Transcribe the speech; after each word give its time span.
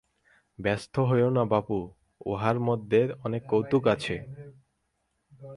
ব্যস্ত 0.59 0.95
হইয়ো 1.09 1.29
না 1.29 1.43
বাপু, 1.45 1.77
ইহার 2.25 2.57
মধ্যে 2.59 3.01
অনেক 3.23 3.41
কৌতুক 3.47 3.83
আছে। 3.87 4.15